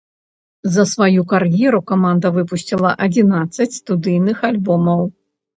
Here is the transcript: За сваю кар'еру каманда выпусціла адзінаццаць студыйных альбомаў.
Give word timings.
За 0.77 0.85
сваю 0.93 1.25
кар'еру 1.33 1.81
каманда 1.91 2.31
выпусціла 2.37 2.95
адзінаццаць 3.07 3.71
студыйных 3.81 4.37
альбомаў. 4.51 5.01